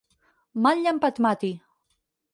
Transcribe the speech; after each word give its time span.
Mal 0.67 0.81
llamp 0.87 1.05
et 1.13 1.23
mati! 1.27 1.55